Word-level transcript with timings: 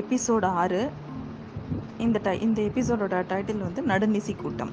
Episode 0.00 0.48
ஆறு. 0.62 0.80
இந்த 2.04 2.18
tie 2.22 2.34
இந்த 2.46 2.60
எபிசோடோட 2.70 3.18
டைட்டில் 3.32 3.66
வந்து 3.66 3.82
நடுநிசி 3.92 4.34
கூட்டம் 4.36 4.72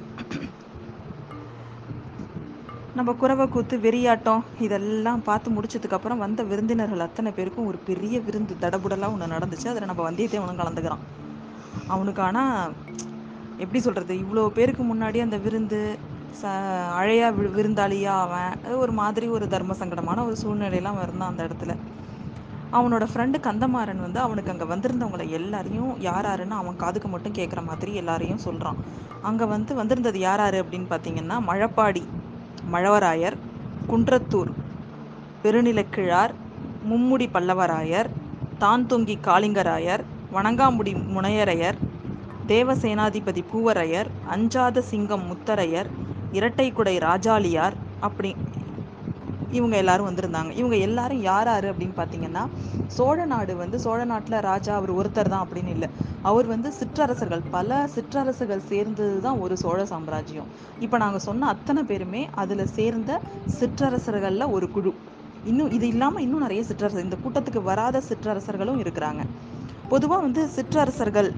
நம்ம 2.95 3.09
குறவை 3.13 3.45
கூத்து 3.47 3.75
வெறியாட்டம் 3.77 4.41
இதெல்லாம் 4.59 5.21
பார்த்து 5.23 5.49
முடிச்சதுக்கப்புறம் 5.51 6.21
வந்த 6.23 6.41
விருந்தினர்கள் 6.43 7.05
அத்தனை 7.05 7.29
பேருக்கும் 7.31 7.67
ஒரு 7.67 7.77
பெரிய 7.89 8.15
விருந்து 8.19 8.53
தடபுடலாக 8.63 9.13
ஒன்று 9.15 9.33
நடந்துச்சு. 9.35 9.67
அதில் 9.71 9.89
நம்ம 9.91 10.03
வந்தியத்தேவனும் 10.09 10.61
கலந்துக்கிறான். 10.61 11.03
அவனுக்கு 11.87 12.21
ஆனால் 12.21 12.73
எப்படி 13.57 13.79
சொல்கிறது 13.79 14.13
இவ்வளோ 14.23 14.43
பேருக்கு 14.57 14.83
முன்னாடி 14.83 15.19
அந்த 15.21 15.37
விருந்து 15.37 15.79
ச 16.41 16.51
அழையா 16.99 17.27
விருந்தாளியாக 17.57 18.21
அவன் 18.25 18.81
ஒரு 18.83 18.93
மாதிரி 19.01 19.27
ஒரு 19.37 19.47
தர்ம 19.47 19.75
சங்கடமான 19.81 20.23
ஒரு 20.27 20.35
சூழ்நிலையெல்லாம் 20.43 21.01
இருந்தான் 21.01 21.31
அந்த 21.31 21.41
இடத்துல. 21.47 21.73
அவனோட 22.71 23.05
ஃப்ரெண்டு 23.09 23.37
கந்தமாறன் 23.39 24.01
வந்து 24.01 24.19
அவனுக்கு 24.19 24.51
அங்கே 24.51 24.65
வந்திருந்தவங்களை 24.65 25.25
எல்லாரையும் 25.31 26.01
யார் 26.01 26.25
யாருன்னு 26.25 26.55
அவன் 26.55 26.75
காதுக்கு 26.75 27.09
மட்டும் 27.09 27.35
கேட்குற 27.35 27.61
மாதிரி 27.63 27.93
எல்லாரையும் 27.93 28.37
சொல்கிறான் 28.37 28.77
அங்கே 29.21 29.45
வந்து 29.45 29.71
வந்திருந்தது 29.75 30.19
யார் 30.19 30.41
யார்? 30.41 30.57
அப்படின்னு 30.61 30.87
பார்த்தீங்கன்னா 30.89 31.37
மழப்பாடி 31.47 32.03
மழவராயர் 32.71 33.37
குன்றத்தூர் 33.89 34.51
பெருநிலக்கிழார் 35.43 36.33
மும்முடி 36.83 37.27
பல்லவராயர் 37.33 38.09
தான்தொங்கி 38.59 39.15
காளிங்கராயர் 39.21 40.03
வணங்காமுடி 40.33 40.91
முனையரையர் 41.13 41.77
தேவசேனாதிபதி 42.47 43.43
பூவரையர் 43.51 44.09
அஞ்சாத 44.29 44.81
சிங்கம் 44.81 45.25
முத்தரையர் 45.27 45.89
இரட்டைக்குடை 46.31 46.95
ராஜாளியார் 47.01 47.75
அப்படி 47.99 48.29
இவங்க 49.57 49.75
எல்லாரும் 49.83 50.07
வந்திருந்தாங்க. 50.09 50.51
இவங்க 50.59 50.75
எல்லாரும் 50.87 51.21
யார் 51.29 51.49
யார் 51.51 51.67
அப்படின்னு 51.71 51.95
பார்த்தீங்கன்னா 51.99 52.43
சோழ 52.97 53.25
நாடு 53.33 53.53
வந்து 53.61 53.77
சோழ 53.85 53.99
நாட்டில் 54.11 54.37
ராஜா 54.49 54.73
அவர் 54.79 54.91
ஒருத்தர் 54.99 55.31
தான் 55.33 55.43
அப்படின்னு 55.45 55.71
இல்லை. 55.75 55.89
அவர் 56.29 56.47
வந்து 56.53 56.71
சிற்றரசர்கள். 56.79 57.43
பல 57.55 57.79
சிற்றரசுகள் 57.95 58.63
சேர்ந்தது 58.71 59.17
தான் 59.27 59.39
ஒரு 59.45 59.55
சோழ 59.63 59.79
சாம்ராஜ்யம். 59.93 60.49
இப்போ 60.85 60.97
நாங்கள் 61.03 61.25
சொன்ன 61.27 61.47
அத்தனை 61.53 61.83
பேருமே 61.91 62.23
அதில் 62.43 62.65
சேர்ந்த 62.77 63.19
சிற்றரசர்களில் 63.59 64.51
ஒரு 64.57 64.69
குழு. 64.75 64.93
இன்னும் 65.51 65.71
இது 65.77 65.85
இல்லாமல் 65.93 66.23
இன்னும் 66.25 66.45
நிறைய 66.45 66.63
சிற்றரசர் 66.69 67.07
இந்த 67.07 67.17
கூட்டத்துக்கு 67.23 67.61
வராத 67.69 68.01
சிற்றரசர்களும் 68.09 68.81
இருக்கிறாங்க. 68.83 69.23
பொதுவாக 69.93 70.21
வந்து 70.25 70.41
சிற்றரசர்கள் 70.57 71.29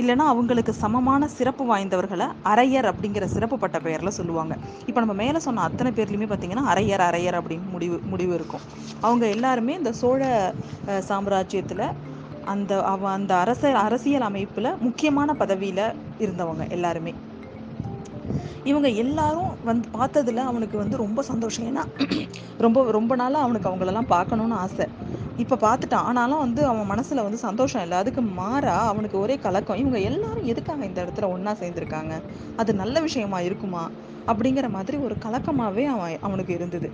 இல்லைன்னா 0.00 0.24
அவங்களுக்கு 0.32 0.72
சமமான 0.74 1.28
சிறப்பு 1.28 1.64
வாய்ந்தவர்களை 1.70 2.26
அரையர் 2.44 2.88
அப்படிங்கிற 2.90 3.24
சிறப்பு 3.24 3.58
பட்ட 3.58 3.78
பெயரில் 3.78 4.16
சொல்லுவாங்க. 4.18 4.54
இப்போ 4.86 4.98
நம்ம 5.00 5.14
மேலே 5.22 5.38
சொன்ன 5.38 5.62
அத்தனை 5.62 5.90
பேர்லையுமே 5.92 6.28
பார்த்தீங்கன்னா 6.30 6.64
அரையர் 6.72 7.04
அரையர் 7.08 7.38
அப்படின்னு 7.38 7.70
முடிவு 7.70 7.96
முடிவு 8.04 8.34
இருக்கும். 8.34 8.64
அவங்க 9.00 9.26
எல்லாருமே 9.26 9.74
இந்த 9.74 9.92
சோழ 9.92 10.52
சாம்ராஜ்யத்தில் 11.08 11.84
அந்த 12.44 12.82
அவ 12.82 13.10
அந்த 13.10 13.32
அரச 13.36 13.72
அரசியல் 13.78 14.20
அமைப்பில் 14.20 14.76
முக்கியமான 14.80 15.34
பதவியில் 15.34 15.84
இருந்தவங்க 16.18 16.70
எல்லாருமே. 16.70 17.14
இவங்க 18.64 18.88
எல்லாரும் 19.02 19.52
வந்து 19.64 19.88
பார்த்ததுல 19.98 20.44
அவனுக்கு 20.44 20.76
வந்து 20.78 20.96
ரொம்ப 20.96 21.22
சந்தோஷம். 21.22 21.66
ஏன்னா 21.70 21.84
ரொம்ப 22.58 22.78
ரொம்ப 22.90 23.12
நாளாக 23.14 23.44
அவனுக்கு 23.44 23.68
அவங்களெல்லாம் 23.70 24.12
பார்க்கணுன்னு 24.14 24.56
ஆசை. 24.64 24.86
இப்போ 25.38 25.56
பார்த்துட்டான் 25.64 26.06
ஆனாலும் 26.08 26.42
வந்து 26.44 26.60
அவன் 26.66 26.88
மனசில் 26.90 27.24
வந்து 27.24 27.38
சந்தோஷம் 27.44 27.82
இல்லை. 27.84 27.96
அதுக்கு 28.02 28.22
மாறா 28.38 28.76
அவனுக்கு 28.92 29.16
ஒரே 29.18 29.34
கலக்கம். 29.44 29.80
இவங்க 29.82 29.98
எல்லாரும் 30.10 30.48
எதுக்காக 30.52 30.82
இந்த 30.88 30.98
இடத்துல 31.04 31.28
ஒன்றா 31.34 31.52
சேர்ந்துருக்காங்க? 31.60 32.14
அது 32.58 32.70
நல்ல 32.82 33.00
விஷயமா 33.06 33.40
இருக்குமா? 33.48 33.84
அப்படிங்கிற 34.28 34.68
மாதிரி 34.76 34.96
ஒரு 35.06 35.14
கலக்கமாகவே 35.26 35.84
அவன் 35.92 36.18
அவனுக்கு 36.28 36.52
இருந்தது. 36.58 36.88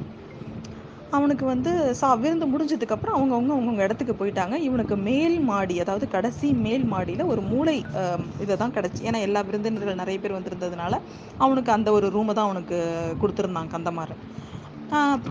அவனுக்கு 1.13 1.45
வந்து 1.53 1.71
சா 1.99 2.09
விருந்து 2.23 2.47
முடிஞ்சதுக்கப்புறம் 2.53 3.17
அவங்கவுங்க 3.17 3.53
அவங்கவுங்க 3.55 3.85
இடத்துக்கு 3.87 4.15
போயிட்டாங்க. 4.21 4.55
இவனுக்கு 4.69 4.97
மேல் 5.09 5.37
மாடி 5.51 5.75
அதாவது 5.85 6.07
கடைசி 6.09 6.49
மேல் 6.65 6.87
மாடியில் 6.93 7.31
ஒரு 7.33 7.43
மூளை 7.51 7.77
இதை 8.45 8.55
தான் 8.63 8.75
கிடச்சி. 8.79 9.03
ஏன்னா 9.09 9.21
எல்லா 9.29 9.43
விருந்தினர்கள் 9.49 10.01
நிறைய 10.03 10.19
பேர் 10.23 10.39
வந்திருந்ததுனால 10.39 10.95
அவனுக்கு 11.45 11.73
அந்த 11.77 11.91
ஒரு 11.99 12.09
ரூமை 12.17 12.35
தான் 12.39 12.49
அவனுக்கு 12.51 12.79
கொடுத்துருந்தான் 13.23 13.73
கந்தமாறன். 13.75 14.23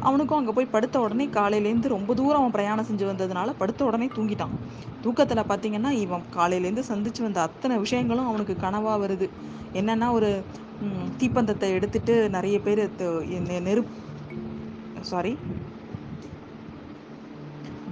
அவனுக்கும் 0.08 0.40
அங்கே 0.40 0.54
போய் 0.58 0.74
படுத்த 0.74 0.96
உடனே 1.06 1.26
காலையிலேருந்து 1.38 1.94
ரொம்ப 1.96 2.12
தூரம் 2.20 2.42
அவன் 2.42 2.56
பிரயாணம் 2.56 2.88
செஞ்சு 2.90 3.06
வந்ததுனால 3.10 3.54
படுத்த 3.62 3.82
உடனே 3.90 4.08
தூங்கிட்டான். 4.16 4.54
தூக்கத்தில் 5.04 5.50
பார்த்தீங்கன்னா 5.52 5.92
இவன் 6.04 6.24
காலையிலேருந்து 6.38 6.86
சந்திச்சு 6.92 7.22
வந்த 7.26 7.42
அத்தனை 7.48 7.78
விஷயங்களும் 7.86 8.30
அவனுக்கு 8.32 8.56
கனவாக 8.66 8.98
வருது. 9.04 9.28
என்னென்னா 9.80 10.08
ஒரு 10.18 10.30
தீப்பந்தத்தை 11.20 11.68
எடுத்துட்டு 11.78 12.16
நிறைய 12.38 12.56
பேர் 12.66 12.82
நெருப்பு 13.68 14.00
சாரி 15.12 15.34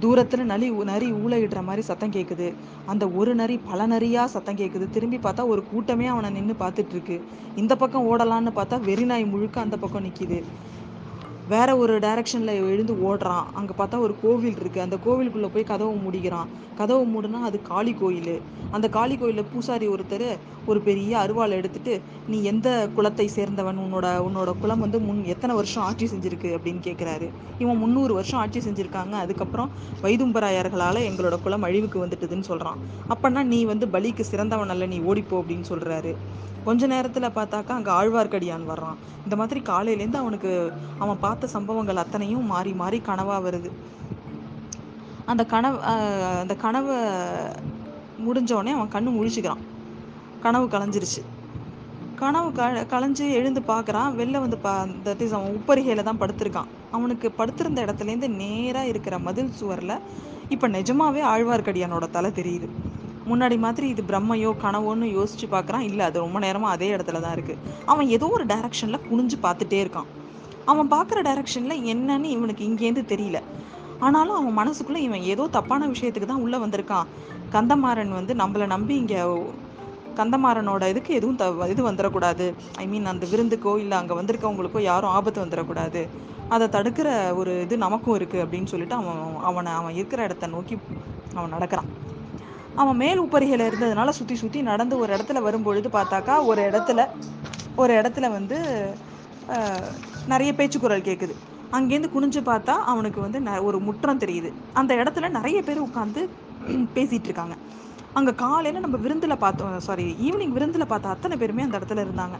தூரத்தில் 0.02 0.48
நலி 0.50 0.68
நரி 0.90 1.08
ஊழையிடுற 1.22 1.60
மாதிரி 1.66 1.82
சத்தம் 1.88 2.14
கேட்குது 2.14 2.46
அந்த 2.92 3.04
ஒரு 3.18 3.32
நரி 3.40 3.56
பல 3.68 3.86
நரியாக 3.92 4.32
சத்தம் 4.32 4.58
கேட்குது 4.60 4.86
திரும்பி 4.94 5.18
பார்த்தா 5.26 5.42
ஒரு 5.52 5.62
கூட்டமே 5.70 6.06
அவனை 6.12 6.30
நின்று 6.36 6.54
பார்த்துட்டு 6.62 6.94
இருக்கு. 6.96 7.16
இந்த 7.62 7.72
பக்கம் 7.82 8.06
ஓடலான்னு 8.10 8.52
பார்த்தா 8.58 8.78
வெறிநாய் 8.88 9.32
முழுக்க 9.32 9.66
அந்த 9.66 9.76
பக்கம் 9.82 10.04
நிற்கிது 10.06 10.38
வேற 11.48 11.76
ஒரு 11.76 11.98
டைரக்ஷனில் 11.98 12.60
எழுந்து 12.72 12.94
ஓடுறான். 13.08 13.46
அங்கே 13.52 13.74
பார்த்தா 13.78 13.98
ஒரு 13.98 14.14
கோவில் 14.20 14.58
இருக்குது 14.60 14.82
அந்த 14.84 14.96
கோவிலுக்குள்ளே 15.04 15.48
போய் 15.54 15.70
கதவை 15.70 15.94
மூடிக்கிறான். 16.04 16.50
கதவை 16.74 17.04
மூடுனா 17.14 17.38
அது 17.48 17.62
காளி 17.62 17.92
கோயில். 17.94 18.34
அந்த 18.70 18.88
காளி 18.88 19.16
கோயிலில் 19.16 19.48
பூசாரி 19.52 19.88
ஒருத்தர் 19.88 20.26
ஒரு 20.66 20.80
பெரிய 20.80 21.12
அருவாள் 21.18 21.56
எடுத்துட்டு 21.58 21.94
நீ 22.26 22.42
எந்த 22.42 22.68
குலத்தை 22.96 23.26
சேர்ந்தவன்? 23.36 23.80
உன்னோட 23.84 24.06
உன்னோட 24.26 24.52
குலம் 24.60 24.80
வந்து 24.80 25.00
முன் 25.00 25.24
எத்தனை 25.24 25.54
வருஷம் 25.54 25.82
ஆட்சி 25.82 26.06
செஞ்சிருக்கு? 26.06 26.50
அப்படின்னு 26.56 26.82
கேட்குறாரு 26.88 27.28
இவன் 27.58 27.76
முந்நூறு 27.76 28.14
வருஷம் 28.14 28.40
ஆட்சி 28.40 28.60
செஞ்சுருக்காங்க. 28.60 29.14
அதுக்கப்புறம் 29.24 29.72
வைதும்பராயர்களால் 30.02 31.06
எங்களோட 31.10 31.40
குலம் 31.40 31.62
அழிவுக்கு 31.62 32.04
வந்துட்டுதுன்னு 32.04 32.50
சொல்கிறான் 32.50 32.80
அப்போனா 33.08 33.42
நீ 33.42 33.64
வந்து 33.64 33.86
பலிக்கு 33.86 34.20
சிறந்தவன் 34.20 34.68
அல்ல 34.68 34.86
நீ 34.86 35.00
ஓடிப்போ 35.00 35.36
அப்படின்னு 35.42 35.66
சொல்கிறாரு 35.72 36.14
கொஞ்ச 36.66 36.86
நேரத்தில் 36.92 37.34
பார்த்தாக்கா 37.36 37.72
அங்கே 37.78 37.92
ஆழ்வார்க்கடியான் 37.98 38.68
வர்றான். 38.72 38.98
இந்த 39.24 39.34
மாதிரி 39.40 39.60
காலையிலேருந்து 39.70 40.22
அவனுக்கு 40.22 40.50
அவன் 40.98 41.22
பார்த்த 41.24 41.50
சம்பவங்கள் 41.56 42.02
அத்தனையும் 42.02 42.46
மாறி 42.52 42.72
மாறி 42.82 42.98
கனவாக 43.08 43.40
வருது. 43.46 43.70
அந்த 45.32 45.42
கனவு 45.52 45.78
அந்த 46.42 46.54
கனவை 46.64 46.96
முடிஞ்சோடனே 48.26 48.72
அவன் 48.78 48.94
கண்ணு 48.96 49.10
முழிச்சுக்கிறான். 49.18 49.62
கனவு 50.44 50.66
கலைஞ்சிருச்சு. 50.74 51.22
கனவு 52.20 52.48
க 52.58 52.64
கலைஞ்சு 52.92 53.24
எழுந்து 53.38 53.60
பார்க்குறான். 53.72 54.10
வெளில 54.20 54.40
வந்து 54.44 54.58
பா 54.64 54.72
தட் 55.06 55.22
இஸ் 55.24 55.34
அவன் 55.38 55.54
உப்பரிகையில் 55.58 56.08
தான் 56.08 56.20
படுத்திருக்கான். 56.22 56.70
அவனுக்கு 56.96 57.28
படுத்திருந்த 57.40 57.78
இடத்துலேருந்து 57.86 58.28
நேராக 58.42 58.90
இருக்கிற 58.92 59.14
மதில் 59.26 59.56
சுவரில் 59.60 59.96
இப்போ 60.54 60.66
நிஜமாவே 60.68 61.22
ஆழ்வார்க்கடியானோட 61.32 62.06
தலை 62.16 62.30
தெரியுது. 62.38 62.68
முன்னாடி 63.30 63.56
மாதிரி 63.64 63.86
இது 63.94 64.02
பிரம்மையோ 64.10 64.50
கனவோன்னு 64.64 65.06
யோசிச்சு 65.18 65.46
பார்க்குறான். 65.54 65.84
இல்லை 65.90 66.04
அது 66.08 66.18
ரொம்ப 66.24 66.38
நேரமாக 66.46 66.74
அதே 66.76 66.88
இடத்துல 66.96 67.20
தான் 67.24 67.34
இருக்குது 67.36 67.60
அவன் 67.92 68.10
ஏதோ 68.16 68.28
ஒரு 68.36 68.46
டைரக்ஷனில் 68.52 69.04
குனிஞ்சு 69.08 69.38
பார்த்துட்டே 69.46 69.80
இருக்கான். 69.84 70.08
அவன் 70.72 70.92
பார்க்குற 70.94 71.20
டைரக்ஷனில் 71.28 71.84
என்னன்னு 71.92 72.28
இவனுக்கு 72.36 72.64
இங்கேருந்து 72.70 73.04
தெரியல. 73.12 73.40
ஆனாலும் 74.06 74.36
அவன் 74.38 74.58
மனசுக்குள்ளே 74.60 75.02
இவன் 75.08 75.26
ஏதோ 75.32 75.44
தப்பான 75.56 75.88
விஷயத்துக்கு 75.94 76.30
தான் 76.30 76.44
உள்ளே 76.46 76.58
வந்திருக்கான். 76.64 77.08
கந்தமாறன் 77.54 78.14
வந்து 78.18 78.34
நம்மளை 78.42 78.66
நம்பி 78.74 78.94
இங்கே 79.02 79.20
கந்தமாறனோட 80.18 80.84
இதுக்கு 80.92 81.12
எதுவும் 81.18 81.38
த 81.40 81.44
இது 81.72 81.82
வந்துடக்கூடாது 81.88 82.46
ஐ 82.82 82.84
மீன் 82.92 83.10
அந்த 83.12 83.24
விருந்துக்கோ 83.32 83.72
இல்லை 83.82 83.96
அங்கே 84.00 84.14
வந்திருக்கவங்களுக்கோ 84.18 84.80
யாரும் 84.90 85.14
ஆபத்து 85.18 85.44
வந்துடக்கூடாது 85.44 86.00
அதை 86.54 86.66
தடுக்கிற 86.74 87.08
ஒரு 87.40 87.52
இது 87.64 87.74
நமக்கும் 87.84 88.16
இருக்குது 88.18 88.42
அப்படின்னு 88.44 88.70
சொல்லிட்டு 88.72 88.96
அவன் 89.00 89.20
அவனை 89.50 89.72
அவன் 89.80 89.96
இருக்கிற 90.00 90.22
இடத்த 90.28 90.50
நோக்கி 90.54 90.76
அவன் 91.38 91.54
நடக்கிறான். 91.56 91.88
அவன் 92.76 92.96
மேல் 92.96 93.22
உப்பரிகையில் 93.22 93.66
இருந்ததுனால 93.68 94.12
சுற்றி 94.18 94.36
சுற்றி 94.36 94.60
நடந்து 94.62 94.94
ஒரு 94.98 95.10
இடத்துல 95.16 95.40
வரும்பொழுது 95.42 95.88
பார்த்தாக்கா 95.90 96.34
ஒரு 96.50 96.60
இடத்துல 96.68 97.00
ஒரு 97.78 97.92
இடத்துல 98.00 98.26
வந்து 98.30 98.56
நிறைய 100.26 100.50
பேச்சுக்குரல் 100.52 101.08
கேட்குது 101.08 101.34
அங்கேருந்து 101.72 102.10
குனிஞ்சு 102.10 102.40
பார்த்தா 102.44 102.74
அவனுக்கு 102.92 103.20
வந்து 103.20 103.38
ந 103.40 103.52
ஒரு 103.68 103.78
முற்றம் 103.86 104.22
தெரியுது. 104.22 104.50
அந்த 104.80 104.92
இடத்துல 104.94 105.28
நிறைய 105.36 105.58
பேர் 105.62 105.86
உட்காந்து 105.86 106.20
பேசிகிட்டு 106.96 107.28
இருக்காங்க. 107.28 107.54
அங்கே 108.16 108.32
காலையில் 108.42 108.84
நம்ம 108.84 108.96
விருந்தில் 109.04 109.42
பார்த்தோம் 109.44 109.76
சாரி 109.86 110.06
ஈவினிங் 110.26 110.54
விருந்தில் 110.56 110.90
பார்த்த 110.92 111.14
அத்தனை 111.14 111.36
பேருமே 111.36 111.66
அந்த 111.66 111.78
இடத்துல 111.80 112.04
இருந்தாங்க. 112.06 112.36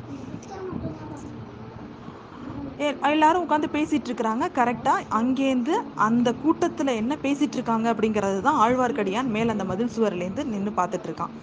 எல்லாரும் 3.10 3.44
உட்காந்து 3.46 3.68
பேசிட்டு 3.72 4.08
இருக்கிறாங்க 4.08 4.44
கரெக்டாக 4.54 5.06
அங்கேருந்து 5.10 5.74
அந்த 6.06 6.28
கூட்டத்தில் 6.32 6.86
என்ன 6.86 7.16
பேசிட்டு 7.22 7.54
இருக்காங்க 7.54 7.86
அப்படிங்கிறது 7.92 8.40
தான் 8.40 8.60
ஆழ்வார்க்கடியான் 8.60 9.26
மேல் 9.26 9.48
அந்த 9.48 9.64
மதில் 9.64 9.94
சுவர்லேருந்து 9.96 10.44
நின்று 10.44 10.72
பார்த்துட்டு 10.76 11.08
இருக்கான் 11.08 11.34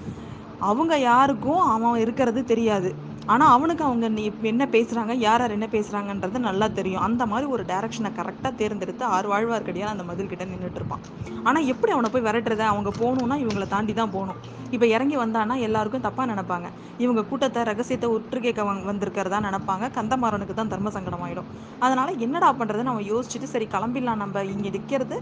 அவங்க 0.60 0.98
யாருக்கும் 1.00 1.62
அவன் 1.66 2.00
இருக்கிறது 2.00 2.46
தெரியாது. 2.46 2.90
ஆனால் 3.34 3.52
அவனுக்கு 3.56 3.84
அவங்க 3.88 4.06
நீ 4.18 4.24
என்ன 4.52 4.64
பேசுகிறாங்க 4.76 5.14
யார் 5.26 5.42
யார் 5.44 5.56
என்ன 5.56 5.68
பேசுகிறாங்கன்றது 5.74 6.38
நல்லா 6.48 6.68
தெரியும். 6.78 7.04
அந்த 7.08 7.24
மாதிரி 7.32 7.48
ஒரு 7.56 7.64
டேரக்ஷனை 7.72 8.10
கரெக்டாக 8.20 8.52
தேர்ந்தெடுத்து 8.62 9.04
ஆறு 9.16 9.28
வாழ்வார்க்கடியால் 9.32 9.92
அந்த 9.94 10.04
மதில் 10.08 10.32
கிட்ட 10.32 10.46
நின்றுட்டு 10.52 10.80
இருப்பான் 10.82 11.04
ஆனால் 11.48 11.68
எப்படி 11.74 11.92
அவனை 11.96 12.10
போய் 12.14 12.26
விரட்டுறது? 12.28 12.64
அவங்க 12.74 12.92
போகணுன்னா 13.02 13.36
இவங்களை 13.44 13.68
தாண்டி 13.74 13.94
தான் 14.00 14.14
போகணும். 14.16 14.40
இப்போ 14.76 14.86
இறங்கி 14.96 15.18
வந்தான்னா 15.24 15.56
எல்லாருக்கும் 15.68 16.06
தப்பாக 16.08 16.28
நினைப்பாங்க. 16.32 16.68
இவங்க 17.04 17.22
கூட்டத்தை 17.30 17.62
ரகசியத்தை 17.70 18.08
உற்று 18.16 18.40
கேட்க 18.46 18.64
வந் 18.70 18.82
வந்திருக்கிறதா 18.90 19.40
நினைப்பாங்க. 19.48 19.86
கந்தமாறனுக்கு 19.98 20.56
தான் 20.60 20.72
தர்ம 20.74 20.92
சங்கடம் 20.98 21.24
ஆகிடும் 21.28 21.50
அதனால் 21.86 22.20
என்னடா 22.28 22.50
பண்ணுறதுன்னு 22.62 22.94
அவன் 22.94 23.08
யோசிச்சுட்டு 23.12 23.50
சரி 23.54 23.68
கிளம்பிடலாம். 23.76 24.22
நம்ம 24.24 24.44
இங்கே 24.54 24.72
நிற்கிறது 24.78 25.18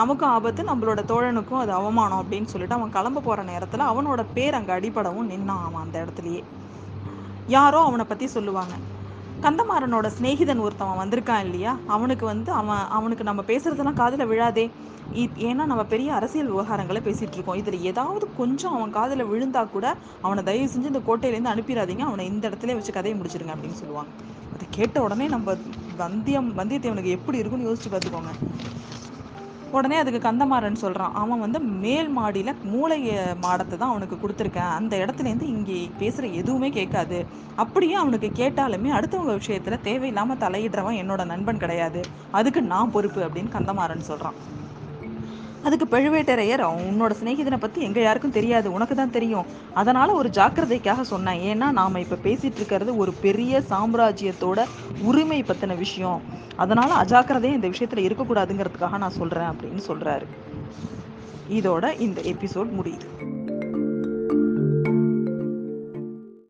நமக்கும் 0.00 0.30
ஆபத்து 0.36 0.64
நம்மளோட 0.70 1.00
தோழனுக்கும் 1.12 1.62
அது 1.64 1.74
அவமானம் 1.80 2.22
அப்படின்னு 2.22 2.52
சொல்லிட்டு 2.54 2.78
அவன் 2.78 2.96
கிளம்ப 2.96 3.24
போகிற 3.28 3.44
நேரத்தில் 3.52 3.90
அவனோட 3.90 4.24
பேர் 4.38 4.58
அங்கே 4.60 4.74
அடிப்படவும் 4.78 5.30
நின்னான் 5.34 5.64
அவன் 5.68 5.84
அந்த 5.86 5.96
இடத்துலையே. 6.04 6.42
யாரோ 7.50 7.80
அவனை 7.80 8.04
பற்றி 8.04 8.26
சொல்லுவாங்க. 8.26 8.74
கந்தமாறனோட 9.42 10.10
சிநேகிதன் 10.20 10.60
ஒருத்தவன் 10.60 11.00
வந்திருக்கான் 11.00 11.40
இல்லையா? 11.40 11.76
அவனுக்கு 11.86 12.26
வந்து 12.26 12.52
அவன் 12.52 12.78
அவனுக்கு 12.88 13.24
நம்ம 13.24 13.42
பேசுறதெல்லாம் 13.42 13.92
காதில் 13.92 14.26
விழாதே. 14.26 14.70
இ- 15.14 15.30
ஏன்னா 15.36 15.54
நம்ம 15.54 15.84
பெரிய 15.84 16.14
அரசியல் 16.14 16.52
விவகாரங்களை 16.52 17.00
பேசிகிட்டு 17.00 17.32
இருக்கோம். 17.32 17.54
இதில் 17.54 17.80
ஏதாவது 17.80 18.28
கொஞ்சம் 18.36 18.72
அவன் 18.72 18.90
காதில் 18.90 19.24
விழுந்தா 19.24 19.70
கூட 19.70 19.96
அவனை 20.20 20.42
தயவு 20.42 20.72
செஞ்சு 20.72 20.84
இந்த 20.84 20.98
கோட்டையிலேருந்து 20.98 21.56
அனுப்பிடாதீங்க. 21.56 21.98
அவனை 21.98 22.26
இந்த 22.26 22.48
இடத்துல 22.48 22.74
வச்சு 22.74 22.92
கதையை 22.92 23.20
முடிச்சிருங்க 23.20 23.50
அப்படின்னு 23.50 23.72
சொல்லுவாங்க. 23.72 24.10
அதை 24.54 24.66
கேட்ட 24.70 25.02
உடனே 25.02 25.28
நம்ம 25.28 25.52
வந்தியம் 25.98 26.52
வந்தியத்தேவனுக்கு 26.56 27.10
எப்படி 27.10 27.38
இருக்குன்னு 27.38 27.72
யோசிச்சு 27.72 27.92
பார்த்துக்கோங்க. 27.92 28.48
உடனே 29.78 29.96
அதுக்கு 29.96 30.20
கந்தமாறன் 30.28 30.80
சொல்கிறான் 30.82 31.14
அவன் 31.14 31.42
வந்து 31.44 31.58
மேல் 31.84 32.08
மாடியில் 32.08 32.52
மூளைய 32.72 33.10
மாடத்தை 33.44 33.78
தான் 33.78 33.92
அவனுக்கு 33.92 34.16
கொடுத்துருக்கேன். 34.16 34.72
அந்த 34.78 34.94
இடத்துல 34.96 35.28
இருந்து 35.30 35.48
இங்கே 35.54 35.78
பேசுகிற 35.98 36.26
எதுவுமே 36.40 36.70
கேட்காது. 36.78 37.18
அப்படியே 37.56 37.94
அவனுக்கு 37.94 38.30
கேட்டாலுமே 38.40 38.90
அடுத்தவங்க 38.98 39.34
விஷயத்தில் 39.40 39.84
தேவையில்லாமல் 39.88 40.42
தலையிடுறவன் 40.44 41.00
என்னோட 41.02 41.24
நண்பன் 41.24 41.62
கிடையாது. 41.64 42.02
அதுக்கு 42.30 42.62
நான் 42.72 42.94
பொறுப்பு 42.96 43.22
அப்படின்னு 43.26 43.54
கந்தமாறன் 43.56 44.08
சொல்கிறான் 44.10 44.38
அதுக்கு 45.62 45.98
பழுவேட்டரையர் 45.98 46.58
"அவன் 46.58 46.84
உன்னோட 46.90 47.14
சிநேகிதனை 47.22 47.56
பத்தி 47.58 47.80
எங்க 47.80 48.00
யாருக்கும் 48.00 48.30
தெரியாது 48.30 48.72
உனக்கு 48.72 48.94
தான் 48.94 49.10
தெரியும். 49.10 49.46
அதனால 49.74 50.12
ஒரு 50.12 50.28
ஜாக்கிரதைக்காக 50.28 51.00
சொன்னேன். 51.00 51.40
ஏன்னா 51.40 51.70
நாம 51.70 52.00
இப்ப 52.00 52.18
பேசிட்டு 52.22 52.54
இருக்கிறது 52.54 52.96
ஒரு 52.96 53.12
பெரிய 53.12 53.62
சாம்ராஜ்யத்தோட 53.70 54.60
உரிமை 54.98 55.42
பத்தின 55.42 55.76
விஷயம். 55.76 56.22
அதனால 56.56 56.94
அஜாக்கிரதையும் 56.94 57.52
இந்த 57.52 57.68
விஷயத்துல 57.68 58.06
இருக்கக்கூடாதுங்கிறதுக்காக 58.08 58.98
நான் 58.98 59.10
சொல்றேன் 59.10 59.50
அப்படின்னு 59.50 59.80
சொல்றாரு. 59.86 60.26
இதோட 61.50 62.00
இந்த 62.00 62.20
எபிசோட் 62.20 62.70
முடியுது. 62.78 63.06